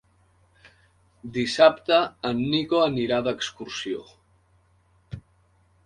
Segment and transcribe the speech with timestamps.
[1.35, 1.99] Dissabte
[2.31, 4.05] en Nico anirà d'excursió.